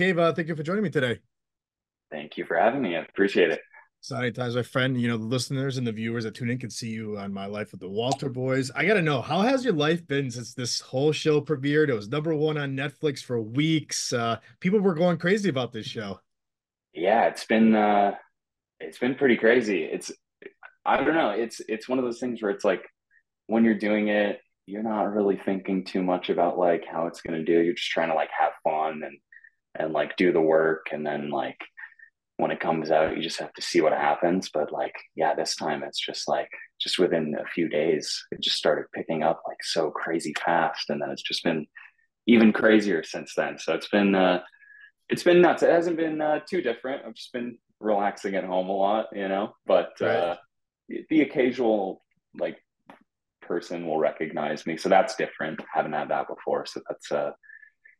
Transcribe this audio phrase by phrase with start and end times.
[0.00, 0.18] Cave.
[0.18, 1.18] Uh, thank you for joining me today.
[2.10, 2.96] Thank you for having me.
[2.96, 3.60] I appreciate it.
[4.00, 4.98] Exciting times, my friend.
[4.98, 7.44] You know, the listeners and the viewers that tune in can see you on My
[7.44, 8.70] Life with the Walter Boys.
[8.74, 11.90] I got to know, how has your life been since this whole show premiered?
[11.90, 14.14] It was number one on Netflix for weeks.
[14.14, 16.18] Uh, people were going crazy about this show.
[16.94, 18.12] Yeah, it's been uh,
[18.80, 19.84] it's been pretty crazy.
[19.84, 20.10] It's
[20.86, 21.30] I don't know.
[21.32, 22.86] It's it's one of those things where it's like
[23.48, 27.44] when you're doing it, you're not really thinking too much about like how it's gonna
[27.44, 27.60] do.
[27.60, 29.18] You're just trying to like have fun and
[29.78, 31.58] and like do the work, and then like
[32.36, 34.50] when it comes out, you just have to see what happens.
[34.52, 36.48] But like, yeah, this time it's just like
[36.80, 41.00] just within a few days, it just started picking up like so crazy fast, and
[41.00, 41.66] then it's just been
[42.26, 43.58] even crazier since then.
[43.58, 44.40] So it's been uh,
[45.08, 45.62] it's been nuts.
[45.62, 47.04] It hasn't been uh, too different.
[47.04, 49.54] I've just been relaxing at home a lot, you know.
[49.66, 50.16] But right.
[50.16, 50.36] uh,
[51.08, 52.02] the occasional
[52.38, 52.58] like
[53.42, 55.60] person will recognize me, so that's different.
[55.74, 57.32] haven't had that before, so that's uh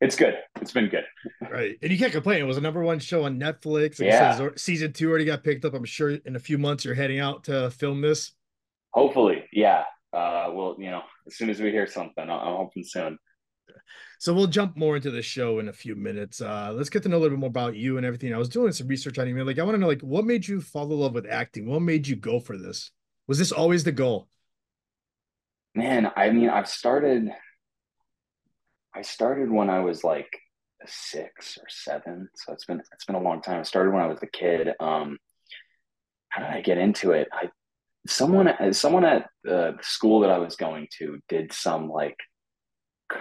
[0.00, 0.34] it's good.
[0.60, 1.04] It's been good.
[1.40, 1.76] right.
[1.82, 2.40] And you can't complain.
[2.40, 3.98] It was a number one show on Netflix.
[3.98, 4.36] yeah.
[4.36, 5.74] Says, season two already got picked up.
[5.74, 8.32] I'm sure in a few months you're heading out to film this.
[8.92, 9.44] Hopefully.
[9.52, 9.84] Yeah.
[10.12, 13.18] Uh, well, you know, as soon as we hear something, I'm hoping soon.
[14.18, 16.40] So we'll jump more into the show in a few minutes.
[16.42, 18.34] Uh, let's get to know a little bit more about you and everything.
[18.34, 19.44] I was doing some research on you.
[19.44, 21.66] Like, I want to know, like, what made you fall in love with acting?
[21.66, 22.90] What made you go for this?
[23.28, 24.28] Was this always the goal?
[25.74, 27.30] Man, I mean, I've started
[28.94, 30.30] I started when I was like
[30.86, 33.60] six or seven, so it's been it's been a long time.
[33.60, 34.68] I started when I was a kid.
[34.80, 35.18] Um,
[36.30, 37.28] how did I get into it?
[37.32, 37.50] I
[38.06, 42.16] someone uh, someone at uh, the school that I was going to did some like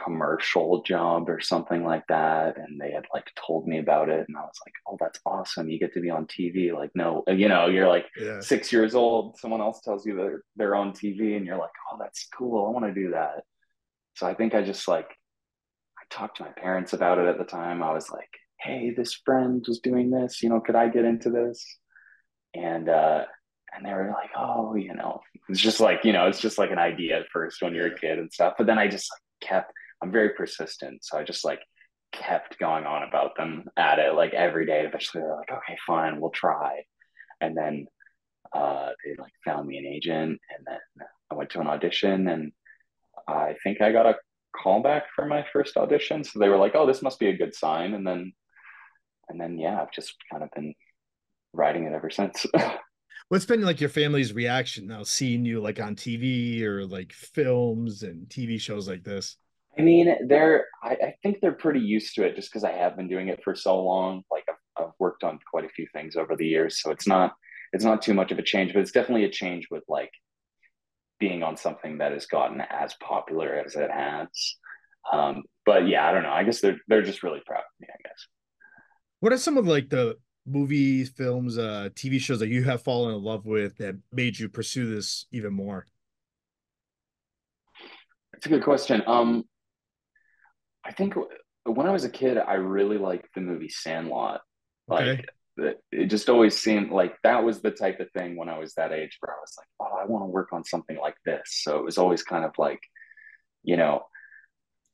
[0.06, 4.38] commercial job or something like that and they had like told me about it and
[4.38, 7.32] I was like oh that's awesome you get to be on TV like no uh,
[7.32, 8.39] you know you're like yeah.
[8.39, 11.98] 6 years old someone else tells you they're they're on TV and you're like oh
[11.99, 13.44] that's cool I want to do that
[14.15, 15.10] so I think I just like
[16.09, 17.83] talked to my parents about it at the time.
[17.83, 21.30] I was like, hey, this friend was doing this, you know, could I get into
[21.30, 21.65] this?
[22.53, 23.25] And uh
[23.75, 26.71] and they were like, oh, you know, it's just like, you know, it's just like
[26.71, 28.55] an idea at first when you're a kid and stuff.
[28.58, 29.71] But then I just like kept
[30.02, 31.03] I'm very persistent.
[31.03, 31.59] So I just like
[32.11, 34.86] kept going on about them at it like every day.
[34.86, 36.83] Eventually they're like, okay, fine, we'll try.
[37.41, 37.87] And then
[38.53, 42.52] uh they like found me an agent and then I went to an audition and
[43.27, 44.15] I think I got a
[44.64, 46.23] callback for my first audition.
[46.23, 47.93] So they were like, oh, this must be a good sign.
[47.93, 48.33] And then,
[49.30, 50.73] and then, yeah, I've just kind of been
[51.53, 52.45] writing it ever since.
[53.30, 58.02] What's been like your family's reaction now seeing you like on TV or like films
[58.03, 59.37] and TV shows like this?
[59.77, 62.97] I mean, they're, I, I think they're pretty used to it just because I have
[62.97, 64.23] been doing it for so long.
[64.31, 66.81] Like I've, I've worked on quite a few things over the years.
[66.81, 67.36] So it's not,
[67.71, 70.11] it's not too much of a change, but it's definitely a change with like
[71.20, 74.28] being on something that has gotten as popular as it has.
[75.12, 76.32] Um, but yeah, I don't know.
[76.32, 77.88] I guess they're they're just really proud of me.
[77.92, 78.28] I guess.
[79.20, 83.16] What are some of like the movies, films, uh, TV shows that you have fallen
[83.16, 85.86] in love with that made you pursue this even more?
[88.34, 89.04] That's a good question.
[89.06, 89.44] Um,
[90.86, 91.16] I think
[91.66, 94.42] when I was a kid, I really liked the movie Sandlot.
[94.88, 95.26] Like okay
[95.92, 98.92] it just always seemed like that was the type of thing when I was that
[98.92, 101.42] age where I was like, oh, I want to work on something like this.
[101.64, 102.80] So it was always kind of like,
[103.64, 104.03] you know,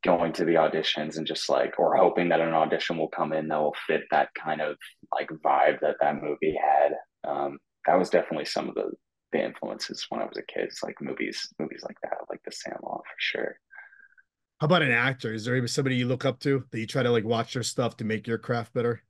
[0.03, 3.47] going to the auditions and just like, or hoping that an audition will come in
[3.47, 4.77] that will fit that kind of
[5.13, 6.93] like vibe that that movie had.
[7.29, 8.91] Um, that was definitely some of the
[9.31, 10.65] the influences when I was a kid.
[10.65, 13.55] It's like movies, movies like that, like The Sandlot for sure.
[14.59, 15.33] How about an actor?
[15.33, 17.63] Is there even somebody you look up to that you try to like watch their
[17.63, 19.01] stuff to make your craft better?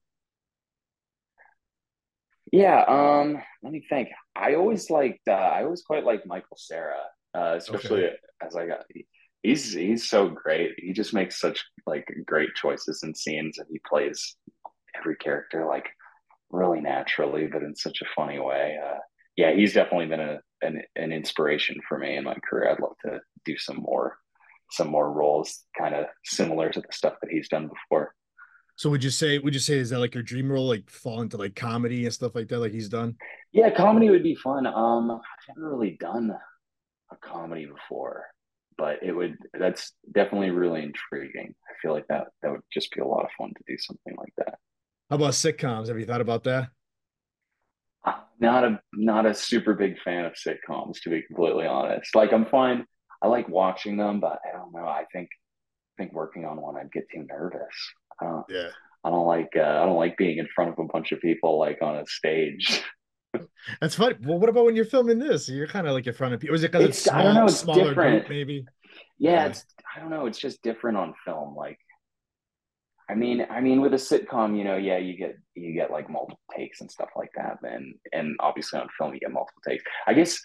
[2.51, 4.09] Yeah, um, let me think.
[4.35, 7.02] I always liked uh, I always quite like Michael Cera,
[7.35, 8.16] uh, especially okay.
[8.46, 8.85] as I got
[9.46, 10.72] he's he's so great.
[10.78, 14.35] He just makes such like great choices and scenes and he plays
[14.97, 15.87] every character like
[16.49, 18.78] really naturally, but in such a funny way.
[18.84, 18.97] Uh,
[19.35, 22.72] yeah, he's definitely been a, an an inspiration for me in my career.
[22.72, 24.17] I'd love to do some more
[24.72, 28.14] some more roles kind of similar to the stuff that he's done before.
[28.77, 31.22] So would you say would you say is that like your dream role, like fall
[31.22, 33.16] into like comedy and stuff like that, like he's done?
[33.51, 34.67] Yeah, comedy would be fun.
[34.67, 36.31] Um, I've never really done
[37.11, 38.25] a comedy before,
[38.77, 41.55] but it would that's definitely really intriguing.
[41.69, 44.16] I feel like that that would just be a lot of fun to do something
[44.17, 44.55] like that.
[45.09, 45.87] How about sitcoms?
[45.87, 46.69] Have you thought about that?
[48.03, 52.13] I'm not a not a super big fan of sitcoms, to be completely honest.
[52.13, 52.85] Like I'm fine.
[53.22, 54.85] I like watching them, but I don't know.
[54.85, 55.29] I think
[55.97, 57.93] I think working on one, I'd get too nervous.
[58.22, 58.70] I don't, yeah.
[59.03, 61.59] I don't like uh, I don't like being in front of a bunch of people
[61.59, 62.84] like on a stage.
[63.82, 64.16] That's funny.
[64.23, 65.50] Well, what about when you're filming this?
[65.50, 66.56] You're kind of like in front of people.
[66.56, 67.96] Is it because it's, it's, small, I don't know, it's different.
[67.96, 68.66] Group, maybe.
[69.20, 69.66] Yeah, yeah, it's
[69.96, 70.26] I don't know.
[70.26, 71.56] It's just different on film.
[71.56, 71.78] Like
[73.09, 76.09] I mean, I mean, with a sitcom, you know, yeah, you get you get like
[76.09, 79.84] multiple takes and stuff like that, and and obviously on film you get multiple takes.
[80.08, 80.40] I guess,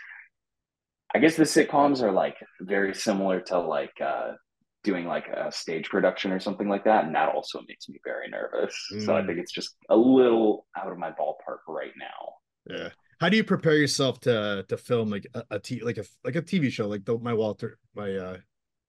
[1.14, 4.32] I guess the sitcoms are like very similar to like uh,
[4.82, 8.28] doing like a stage production or something like that, and that also makes me very
[8.28, 8.74] nervous.
[8.92, 9.04] Mm.
[9.04, 9.26] So I mm.
[9.26, 12.74] think it's just a little out of my ballpark right now.
[12.76, 12.88] Yeah.
[13.20, 16.36] How do you prepare yourself to to film like a, a t like a like
[16.36, 18.36] a TV show like the my Walter my uh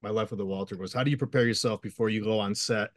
[0.01, 0.93] my life with the Walter was?
[0.93, 2.91] How do you prepare yourself before you go on set?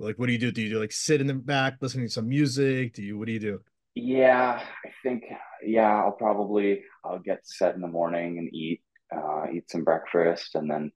[0.00, 0.52] Like, what do you do?
[0.52, 2.94] Do you do, like sit in the back listening to some music?
[2.94, 3.60] Do you what do you do?
[3.94, 5.24] Yeah, I think
[5.62, 8.80] yeah, I'll probably I'll get set in the morning and eat
[9.14, 10.92] uh, eat some breakfast, and then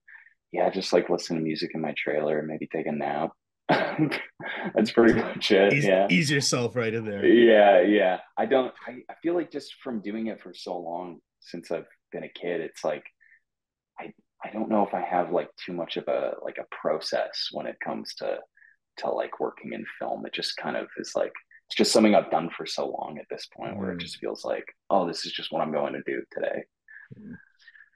[0.52, 3.30] yeah, just like listen to music in my trailer, and maybe take a nap.
[3.68, 5.72] That's pretty much it.
[5.72, 7.24] Ease, yeah, ease yourself right in there.
[7.24, 8.18] Yeah, yeah.
[8.36, 8.72] I don't.
[8.86, 12.28] I, I feel like just from doing it for so long since I've been a
[12.28, 13.04] kid, it's like
[13.98, 14.12] I
[14.44, 17.66] I don't know if I have like too much of a like a process when
[17.66, 18.38] it comes to
[18.98, 20.26] to like working in film.
[20.26, 21.32] It just kind of is like
[21.68, 23.78] it's just something I've done for so long at this point, mm.
[23.78, 24.02] where it mm.
[24.02, 26.64] just feels like, oh, this is just what I'm going to do today.
[27.18, 27.36] Mm.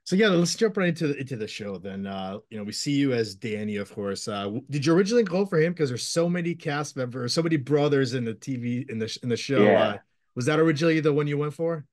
[0.07, 1.79] So yeah, let's jump right into the, into the show.
[1.79, 4.29] Then, uh, you know, we see you as Danny, of course.
[4.29, 7.57] Uh, did you originally go for him because there's so many cast members, so many
[7.57, 9.61] brothers in the TV in the in the show?
[9.65, 9.89] Yeah.
[9.89, 9.97] Uh,
[10.37, 11.85] was that originally the one you went for?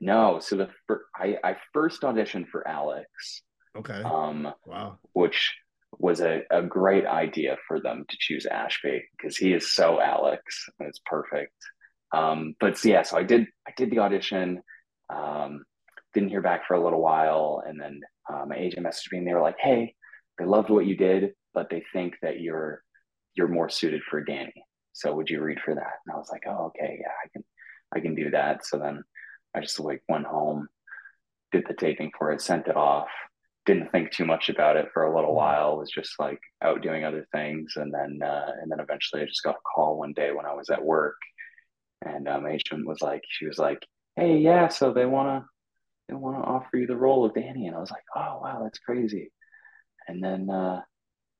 [0.00, 0.38] No.
[0.38, 0.68] So the
[1.16, 3.42] I I first auditioned for Alex.
[3.76, 4.02] Okay.
[4.04, 4.52] Um.
[4.64, 5.00] Wow.
[5.12, 5.52] Which
[5.98, 10.68] was a, a great idea for them to choose Ashby because he is so Alex
[10.78, 11.52] and it's perfect.
[12.12, 14.62] Um, but yeah, so I did I did the audition,
[15.10, 15.64] um,
[16.14, 18.00] didn't hear back for a little while, and then
[18.32, 19.94] uh, my agent messaged me and they were like, "Hey,
[20.38, 22.82] they loved what you did, but they think that you're
[23.34, 24.64] you're more suited for Danny.
[24.92, 27.44] So would you read for that?" And I was like, "Oh, okay, yeah, I can
[27.94, 29.02] I can do that." So then
[29.54, 30.68] I just like went home,
[31.52, 33.08] did the taping for it, sent it off,
[33.64, 35.36] didn't think too much about it for a little mm-hmm.
[35.36, 39.26] while was just like out doing other things and then uh, and then eventually i
[39.26, 41.16] just got a call one day when i was at work
[42.04, 43.78] and um, agent was like she was like
[44.16, 45.48] hey yeah so they want to
[46.08, 48.60] they want to offer you the role of danny and i was like oh wow
[48.62, 49.30] that's crazy.
[50.08, 50.80] And then uh,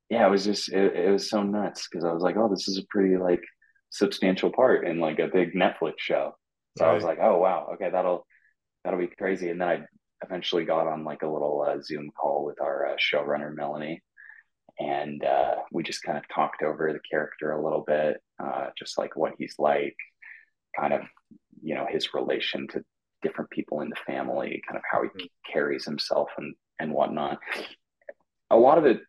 [0.09, 2.69] yeah it was just it, it was so nuts because i was like oh this
[2.69, 3.43] is a pretty like
[3.91, 6.35] substantial part in like a big netflix show.
[6.79, 6.93] So right.
[6.93, 8.27] i was like oh wow okay that'll
[8.85, 9.51] that'll be crazy.
[9.51, 9.83] And then i
[10.25, 14.01] eventually got on like a little uh, Zoom call with our uh, showrunner Melanie,
[14.79, 18.99] and uh, we just kind of talked over the character a little bit, uh, just
[18.99, 19.97] like what he's like,
[20.79, 21.03] kind of
[21.63, 22.83] you know his relation to
[23.23, 25.53] different people in the family, kind of how he mm-hmm.
[25.53, 27.39] carries himself and and whatnot.
[28.51, 29.01] A lot of it,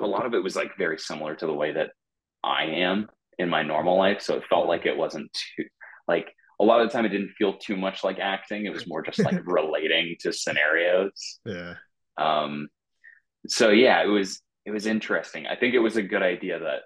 [0.00, 1.90] a lot of it was like very similar to the way that
[2.42, 3.08] I am
[3.38, 5.64] in my normal life, so it felt like it wasn't too
[6.06, 8.64] like a lot of the time it didn't feel too much like acting.
[8.64, 11.40] It was more just like relating to scenarios.
[11.44, 11.74] Yeah.
[12.18, 12.68] Um
[13.46, 15.46] so yeah, it was it was interesting.
[15.46, 16.82] I think it was a good idea that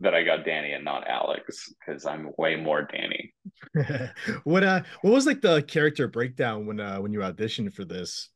[0.00, 3.34] that I got Danny and not Alex because I'm way more Danny.
[4.44, 8.30] what uh what was like the character breakdown when uh when you auditioned for this?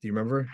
[0.00, 0.48] Do you remember?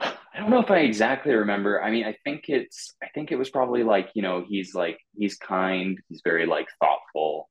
[0.00, 1.80] I don't know if I exactly remember.
[1.82, 4.98] I mean, I think it's I think it was probably like, you know, he's like
[5.16, 7.48] he's kind, he's very like thoughtful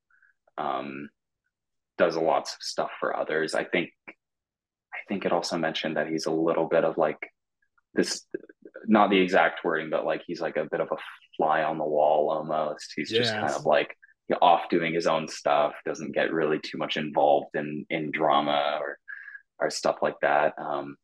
[0.58, 1.10] um,
[1.98, 3.56] does a lots of stuff for others.
[3.56, 7.20] I think I think it also mentioned that he's a little bit of like
[7.94, 8.26] this
[8.86, 10.98] not the exact wording, but like he's like a bit of a
[11.38, 12.94] fly on the wall almost.
[12.96, 13.22] He's yes.
[13.22, 13.96] just kind of like
[14.42, 18.98] off doing his own stuff, doesn't get really too much involved in in drama or
[19.60, 20.54] or stuff like that.
[20.58, 20.98] Um,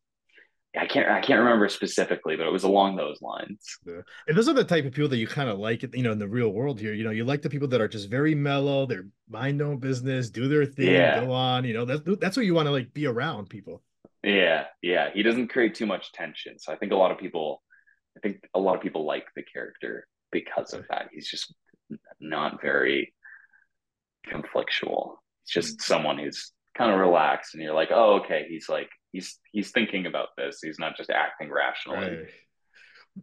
[0.76, 3.78] I can't I can't remember specifically, but it was along those lines.
[3.84, 4.02] Yeah.
[4.28, 6.18] And those are the type of people that you kind of like, you know, in
[6.18, 6.94] the real world here.
[6.94, 9.78] You know, you like the people that are just very mellow, they're mind their own
[9.78, 11.24] business, do their thing, yeah.
[11.24, 11.64] go on.
[11.64, 13.82] You know, that's that's what you want to like be around people.
[14.22, 15.10] Yeah, yeah.
[15.12, 17.62] He doesn't create too much tension, so I think a lot of people,
[18.16, 21.08] I think a lot of people like the character because of that.
[21.12, 21.52] He's just
[22.20, 23.12] not very
[24.26, 25.16] conflictual.
[25.42, 25.92] It's just mm-hmm.
[25.92, 30.06] someone who's kind of relaxed, and you're like, oh, okay, he's like he's he's thinking
[30.06, 30.60] about this.
[30.62, 32.16] He's not just acting rationally.
[32.16, 32.26] Right.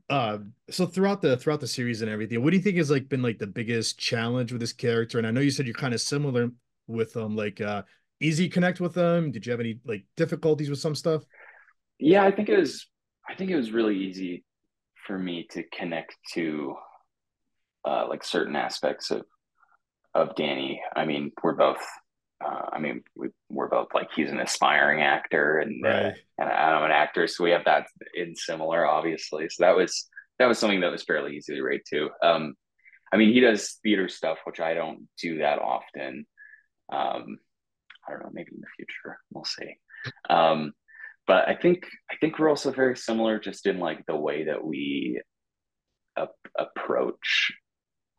[0.09, 0.37] Uh,
[0.69, 3.21] so throughout the throughout the series and everything, what do you think has like been
[3.21, 5.17] like the biggest challenge with this character?
[5.17, 6.49] And I know you said you're kind of similar
[6.87, 7.35] with them.
[7.35, 7.83] Like, uh,
[8.19, 9.31] easy connect with them.
[9.31, 11.23] Did you have any like difficulties with some stuff?
[11.99, 12.87] Yeah, I think it was.
[13.27, 14.45] I think it was really easy
[15.05, 16.75] for me to connect to
[17.87, 19.23] uh, like certain aspects of
[20.13, 20.81] of Danny.
[20.95, 21.85] I mean, we're both
[22.43, 26.13] uh, I mean, we, are both like he's an aspiring actor and uh, right.
[26.37, 29.49] and I'm an actor, so we have that in similar, obviously.
[29.49, 32.09] So that was that was something that was fairly easy to relate to.
[32.21, 32.53] Um,
[33.11, 36.27] I mean, he does theater stuff, which I don't do that often.
[36.91, 37.39] Um,
[38.07, 39.77] I don't know, maybe in the future, we'll see.
[40.29, 40.73] Um,
[41.25, 44.63] but I think I think we're also very similar, just in like the way that
[44.63, 45.21] we
[46.15, 46.27] a,
[46.57, 47.51] approach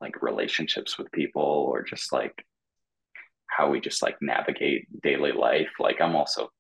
[0.01, 2.45] like relationships with people or just like
[3.47, 5.71] how we just like navigate daily life.
[5.79, 6.51] Like I'm also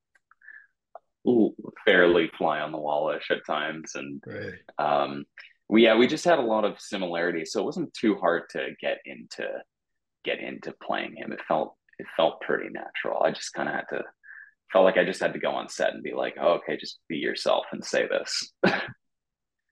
[1.84, 4.54] fairly fly on the wallish at times, and right.
[4.78, 5.24] um,
[5.68, 8.70] we yeah we just had a lot of similarities, so it wasn't too hard to
[8.80, 9.46] get into
[10.24, 11.32] get into playing him.
[11.32, 13.22] It felt it felt pretty natural.
[13.22, 14.02] I just kind of had to
[14.72, 16.98] felt like I just had to go on set and be like, oh, okay, just
[17.08, 18.52] be yourself and say this.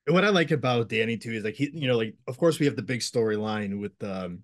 [0.08, 2.66] what I like about Danny too is like he, you know, like of course we
[2.66, 4.40] have the big storyline with um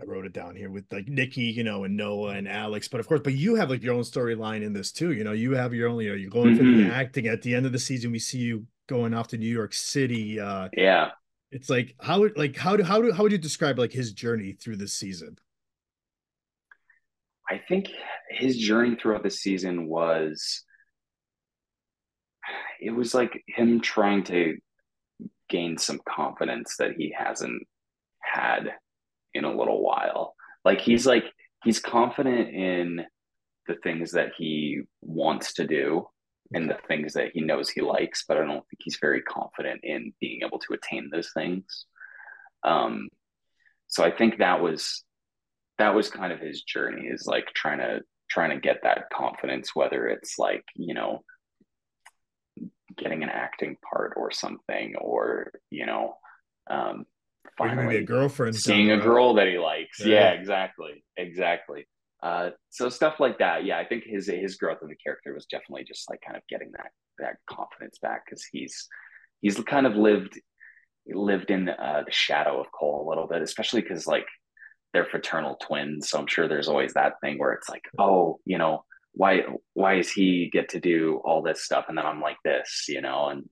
[0.00, 2.88] I wrote it down here with like Nikki, you know, and Noah and Alex.
[2.88, 5.12] But of course, but you have like your own storyline in this too.
[5.12, 6.82] You know, you have your own, you know, you're going mm-hmm.
[6.82, 7.26] for the acting.
[7.26, 10.40] At the end of the season, we see you going off to New York City.
[10.40, 11.10] Uh yeah.
[11.52, 14.52] It's like how like how do how do how would you describe like his journey
[14.52, 15.36] through this season?
[17.50, 17.88] I think
[18.30, 20.62] his journey throughout the season was
[22.80, 24.58] it was like him trying to
[25.48, 27.66] gain some confidence that he hasn't
[28.20, 28.70] had
[29.34, 30.34] in a little while.
[30.64, 31.24] Like he's like
[31.64, 33.04] he's confident in
[33.66, 36.06] the things that he wants to do
[36.52, 39.80] and the things that he knows he likes, but I don't think he's very confident
[39.84, 41.86] in being able to attain those things.
[42.64, 43.08] Um,
[43.86, 45.04] so I think that was
[45.78, 49.74] that was kind of his journey is like trying to trying to get that confidence,
[49.74, 51.22] whether it's like you know
[53.00, 56.14] getting an acting part or something, or you know
[56.70, 57.06] um,
[57.56, 60.00] finally a girlfriend seeing a girl that he likes.
[60.00, 61.86] Yeah, yeah exactly, exactly.
[62.22, 63.64] Uh, so stuff like that.
[63.64, 66.42] Yeah, I think his his growth of the character was definitely just like kind of
[66.48, 68.86] getting that that confidence back because he's
[69.40, 70.38] he's kind of lived
[71.06, 74.26] lived in uh, the shadow of Cole a little bit, especially because like
[74.92, 76.10] they're fraternal twins.
[76.10, 79.42] So I'm sure there's always that thing where it's like, oh, you know, why
[79.74, 83.00] why does he get to do all this stuff and then I'm like this, you
[83.00, 83.28] know?
[83.28, 83.48] And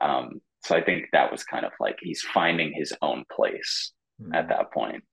[0.00, 4.34] um, so I think that was kind of like he's finding his own place mm-hmm.
[4.34, 5.04] at that point.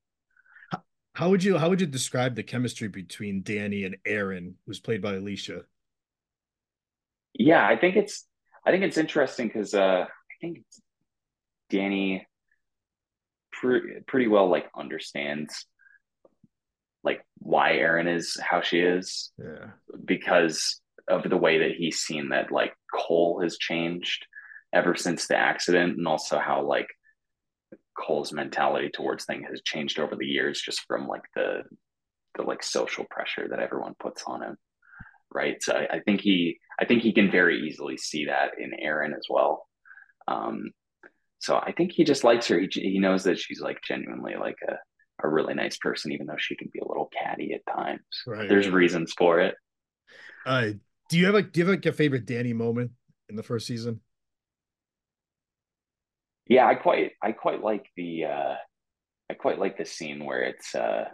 [1.13, 5.01] How would you how would you describe the chemistry between Danny and Erin, who's played
[5.01, 5.63] by Alisha?
[7.33, 8.25] Yeah, I think it's
[8.65, 10.59] I think it's interesting because uh, I think
[11.69, 12.27] Danny
[13.51, 15.65] pre- pretty well like understands
[17.03, 19.31] like why Erin is how she is.
[19.37, 19.71] Yeah.
[20.03, 24.25] Because of the way that he's seen that like Cole has changed
[24.73, 26.87] ever since the accident and also how like
[27.97, 31.63] Cole's mentality towards things has changed over the years just from like the
[32.35, 34.57] the like social pressure that everyone puts on him.
[35.33, 35.61] Right.
[35.61, 39.13] So I, I think he I think he can very easily see that in Erin
[39.13, 39.67] as well.
[40.27, 40.71] Um,
[41.39, 42.59] so I think he just likes her.
[42.59, 44.73] He, he knows that she's like genuinely like a,
[45.21, 48.01] a really nice person, even though she can be a little catty at times.
[48.25, 48.47] Right.
[48.47, 49.55] There's reasons for it.
[50.45, 50.71] Uh,
[51.09, 52.91] do you have like do you have like a favorite Danny moment
[53.29, 54.01] in the first season?
[56.47, 58.55] Yeah, I quite I quite like the uh
[59.29, 61.05] I quite like the scene where it's uh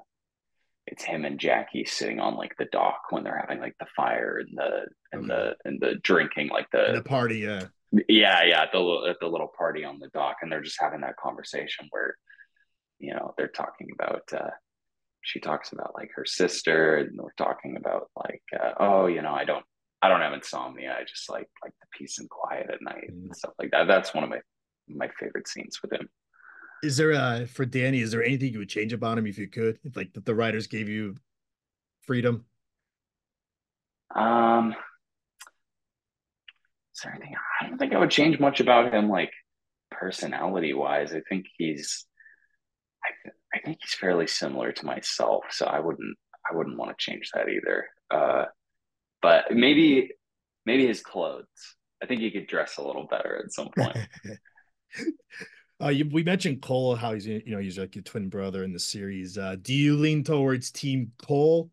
[0.85, 4.39] it's him and Jackie sitting on like the dock when they're having like the fire
[4.39, 5.55] and the and okay.
[5.63, 7.67] the and the drinking like the the party, yeah.
[8.09, 11.01] Yeah, yeah, at the at the little party on the dock, and they're just having
[11.01, 12.15] that conversation where,
[13.03, 14.25] you know, they're talking about.
[14.33, 14.55] uh
[15.31, 19.35] She talks about like her sister, and we're talking about like, uh, oh, you know,
[19.41, 19.65] I don't,
[20.01, 20.91] I don't have insomnia.
[20.99, 23.27] I just like like the peace and quiet at night mm.
[23.27, 23.85] and stuff like that.
[23.87, 24.41] That's one of my
[25.03, 26.09] my favorite scenes with him.
[26.89, 27.99] Is there uh for Danny?
[28.05, 29.79] Is there anything you would change about him if you could?
[29.85, 31.15] If like that the writers gave you
[32.01, 32.45] freedom?
[34.13, 34.75] Um,
[36.93, 37.35] is there anything?
[37.61, 39.31] I don't think I would change much about him, like
[39.89, 41.13] personality wise.
[41.13, 42.05] I think he's,
[43.05, 46.17] I, I think he's fairly similar to myself, so I wouldn't,
[46.49, 47.85] I wouldn't want to change that either.
[48.09, 48.45] Uh,
[49.21, 50.11] but maybe,
[50.65, 51.45] maybe his clothes.
[52.01, 53.97] I think he could dress a little better at some point.
[55.81, 58.73] uh, you, we mentioned Cole, how he's you know he's like your twin brother in
[58.73, 59.37] the series.
[59.37, 61.71] Uh, do you lean towards Team Cole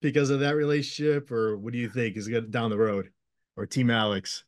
[0.00, 3.10] because of that relationship, or what do you think is good down the road,
[3.56, 4.44] or Team Alex?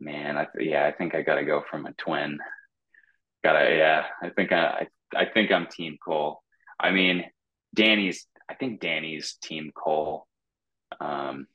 [0.00, 2.38] man, I yeah, I think I got to go from a twin.
[3.42, 6.42] Gotta yeah, I think I, I I think I'm Team Cole.
[6.78, 7.24] I mean,
[7.74, 8.26] Danny's.
[8.48, 10.26] I think Danny's Team Cole.
[11.00, 11.46] Um,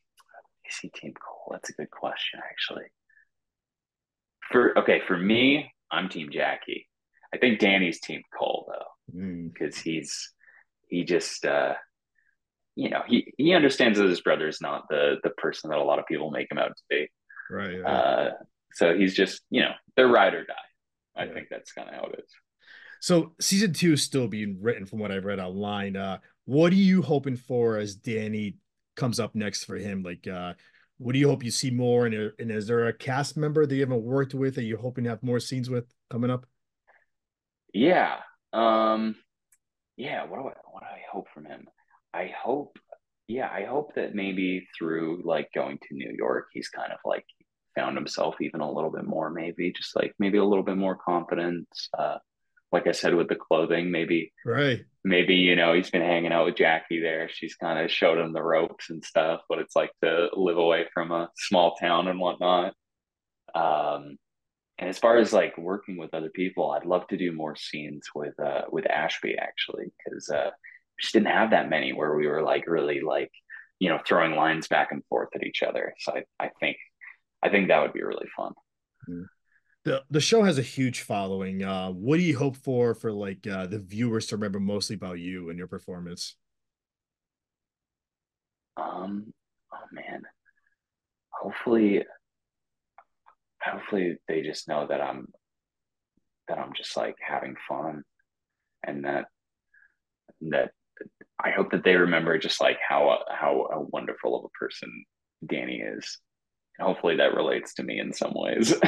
[0.69, 1.49] is he Team Cole?
[1.51, 2.85] That's a good question, actually.
[4.51, 6.87] For okay, for me, I'm Team Jackie.
[7.33, 9.81] I think Danny's Team Cole though, because mm.
[9.83, 10.33] he's
[10.87, 11.73] he just uh,
[12.75, 15.83] you know he he understands that his brother is not the the person that a
[15.83, 17.07] lot of people make him out to be.
[17.49, 17.81] Right.
[17.81, 17.91] right.
[17.91, 18.31] Uh,
[18.73, 20.53] so he's just, you know, they're ride or die.
[21.15, 21.33] I yeah.
[21.33, 22.31] think that's kind of how it is.
[23.01, 25.95] So season two is still being written from what I've read online.
[25.95, 28.57] Uh, what are you hoping for as Danny
[28.95, 30.01] comes up next for him?
[30.03, 30.53] Like, uh,
[30.97, 32.05] what do you hope you see more?
[32.05, 35.03] And, and is there a cast member that you haven't worked with that you're hoping
[35.03, 36.45] to have more scenes with coming up?
[37.73, 38.17] Yeah.
[38.53, 39.15] Um,
[39.97, 40.25] yeah.
[40.25, 41.67] What do I, what do I hope from him?
[42.13, 42.79] I hope,
[43.27, 47.25] yeah, I hope that maybe through like going to New York, he's kind of like
[47.75, 50.95] found himself even a little bit more, maybe just like maybe a little bit more
[50.95, 51.89] confidence.
[51.97, 52.17] Uh,
[52.71, 54.81] like I said, with the clothing, maybe, right.
[55.03, 57.29] Maybe, you know, he's been hanging out with Jackie there.
[57.29, 60.87] She's kind of showed him the ropes and stuff, what it's like to live away
[60.93, 62.73] from a small town and whatnot.
[63.53, 64.17] Um,
[64.77, 68.07] and as far as like working with other people, I'd love to do more scenes
[68.13, 72.27] with uh with Ashby actually, because uh we just didn't have that many where we
[72.27, 73.31] were like really like
[73.79, 75.93] you know throwing lines back and forth at each other.
[75.99, 76.77] So I, I think
[77.45, 78.53] I think that would be really fun.
[79.83, 81.63] The the show has a huge following.
[81.63, 85.19] Uh, what do you hope for for like uh, the viewers to remember mostly about
[85.19, 86.35] you and your performance?
[88.77, 89.31] Um,
[89.71, 90.23] oh man,
[91.29, 92.03] hopefully,
[93.61, 95.27] hopefully they just know that I'm
[96.47, 98.01] that I'm just like having fun,
[98.83, 99.25] and that
[100.49, 100.71] that
[101.39, 104.89] I hope that they remember just like how how a wonderful of a person
[105.47, 106.17] Danny is.
[106.79, 108.73] Hopefully that relates to me in some ways.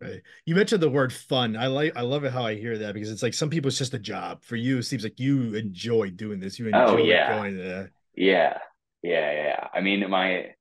[0.00, 0.22] Right.
[0.46, 1.56] You mentioned the word fun.
[1.56, 3.76] I like I love it how I hear that because it's like some people it's
[3.76, 4.42] just a job.
[4.44, 6.58] For you, it seems like you enjoy doing this.
[6.58, 7.36] You oh, enjoy oh, yeah.
[7.36, 7.92] going there.
[8.14, 8.58] Yeah.
[9.02, 9.68] Yeah, yeah.
[9.74, 10.54] I mean my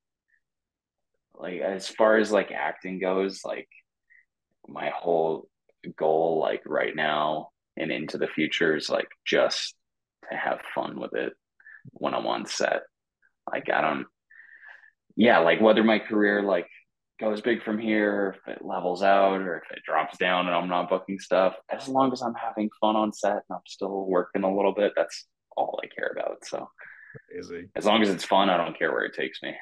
[1.35, 3.69] like as far as like acting goes, like
[4.67, 5.47] my whole
[5.95, 9.75] goal like right now and into the future is like just
[10.29, 11.33] to have fun with it
[11.91, 12.81] when I'm on set.
[13.49, 14.07] Like I don't
[15.19, 16.67] yeah, like whether my career like
[17.19, 20.69] goes big from here, if it levels out or if it drops down and I'm
[20.69, 24.43] not booking stuff, as long as I'm having fun on set and I'm still working
[24.43, 26.45] a little bit, that's all I care about.
[26.45, 26.69] So
[27.29, 27.67] Crazy.
[27.75, 29.53] as long as it's fun, I don't care where it takes me.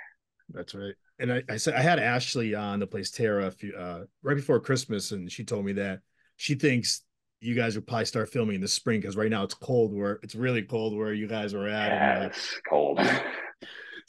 [0.53, 0.93] That's right.
[1.17, 4.35] And I, I said I had Ashley on the place Tara a few, uh, right
[4.35, 6.01] before Christmas, and she told me that
[6.35, 7.01] she thinks
[7.41, 10.19] you guys would probably start filming in the spring because right now it's cold where
[10.21, 11.87] it's really cold where you guys are at.
[11.87, 12.99] Yeah, and, uh, it's cold.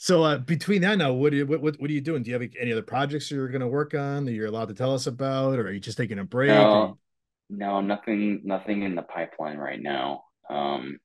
[0.01, 2.23] So uh, between that now, what, you, what what what are you doing?
[2.23, 4.73] Do you have any other projects you're going to work on that you're allowed to
[4.73, 6.47] tell us about, or are you just taking a break?
[6.47, 6.97] No,
[7.49, 10.23] no, nothing, nothing in the pipeline right now.
[10.49, 10.99] Um,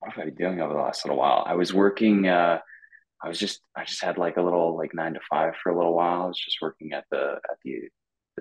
[0.00, 1.42] what have I been doing over the last little while?
[1.46, 2.28] I was working.
[2.28, 2.58] Uh,
[3.24, 5.76] I was just, I just had like a little like nine to five for a
[5.76, 6.24] little while.
[6.24, 7.88] I was just working at the at the.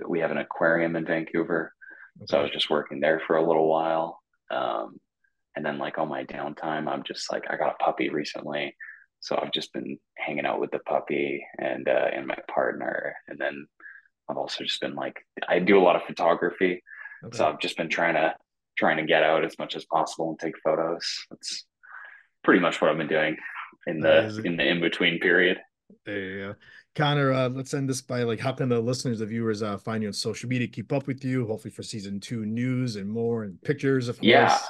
[0.06, 1.72] We have an aquarium in Vancouver,
[2.18, 2.26] okay.
[2.28, 4.20] so I was just working there for a little while.
[4.52, 5.00] Um,
[5.56, 8.76] and then like on my downtime, I'm just like I got a puppy recently
[9.26, 13.40] so I've just been hanging out with the puppy and uh, and my partner, and
[13.40, 13.66] then
[14.30, 15.18] I've also just been like
[15.50, 16.84] I do a lot of photography,
[17.24, 17.36] okay.
[17.36, 18.36] so I've just been trying to
[18.78, 21.26] trying to get out as much as possible and take photos.
[21.32, 21.66] That's
[22.44, 23.36] pretty much what I've been doing
[23.88, 24.46] in the Amazing.
[24.46, 25.58] in the in between period.
[26.06, 26.56] There you go.
[26.94, 30.04] Connor, uh, let's end this by like how can the listeners, the viewers, uh, find
[30.04, 33.44] you on social media, keep up with you, hopefully for season two news and more
[33.44, 34.50] and pictures of yeah.
[34.50, 34.62] course.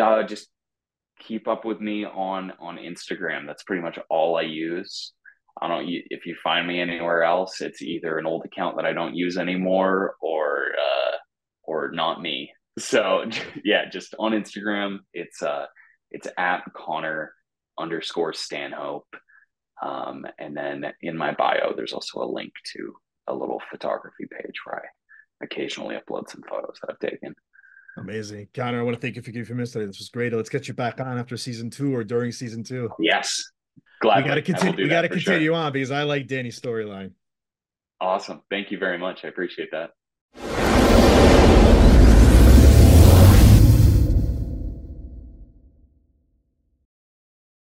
[0.00, 0.48] Uh, just
[1.18, 3.46] keep up with me on on Instagram.
[3.46, 5.12] That's pretty much all I use.
[5.60, 5.86] I don't.
[5.88, 9.36] If you find me anywhere else, it's either an old account that I don't use
[9.36, 11.16] anymore, or uh,
[11.64, 12.52] or not me.
[12.78, 13.24] So
[13.64, 15.66] yeah, just on Instagram, it's uh,
[16.10, 17.32] it's at Connor
[17.78, 19.14] underscore Stanhope,
[19.82, 22.94] um, and then in my bio, there's also a link to
[23.26, 27.34] a little photography page where I occasionally upload some photos that I've taken.
[27.98, 28.48] Amazing.
[28.54, 29.86] Connor, I want to thank you for giving me today.
[29.86, 30.32] This was great.
[30.32, 32.90] Let's get you back on after season two or during season two.
[32.98, 33.42] Yes.
[34.00, 34.84] Glad we got to continue.
[34.84, 35.54] We got to continue sure.
[35.54, 37.12] on because I like Danny's storyline.
[38.00, 38.42] Awesome.
[38.48, 39.24] Thank you very much.
[39.24, 39.90] I appreciate that.